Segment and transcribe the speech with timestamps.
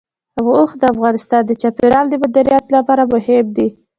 [0.41, 3.67] اوښ د افغانستان د چاپیریال د مدیریت لپاره مهم دي.